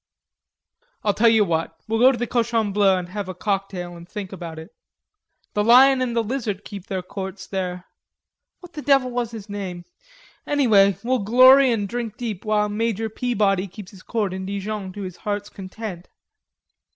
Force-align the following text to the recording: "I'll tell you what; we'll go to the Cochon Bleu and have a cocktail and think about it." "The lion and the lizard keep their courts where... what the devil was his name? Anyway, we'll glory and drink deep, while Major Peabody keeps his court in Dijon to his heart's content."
"I'll 1.03 1.13
tell 1.13 1.29
you 1.29 1.45
what; 1.45 1.79
we'll 1.87 1.99
go 1.99 2.11
to 2.11 2.17
the 2.17 2.25
Cochon 2.25 2.73
Bleu 2.73 2.95
and 2.97 3.09
have 3.09 3.29
a 3.29 3.35
cocktail 3.35 3.95
and 3.95 4.09
think 4.09 4.33
about 4.33 4.57
it." 4.57 4.71
"The 5.53 5.63
lion 5.63 6.01
and 6.01 6.15
the 6.15 6.23
lizard 6.23 6.65
keep 6.65 6.87
their 6.87 7.03
courts 7.03 7.45
where... 7.51 7.85
what 8.61 8.73
the 8.73 8.81
devil 8.81 9.11
was 9.11 9.29
his 9.29 9.47
name? 9.47 9.85
Anyway, 10.47 10.97
we'll 11.03 11.19
glory 11.19 11.71
and 11.71 11.87
drink 11.87 12.17
deep, 12.17 12.43
while 12.45 12.67
Major 12.67 13.09
Peabody 13.09 13.67
keeps 13.67 13.91
his 13.91 14.01
court 14.01 14.33
in 14.33 14.47
Dijon 14.47 14.91
to 14.93 15.01
his 15.03 15.17
heart's 15.17 15.49
content." 15.49 16.09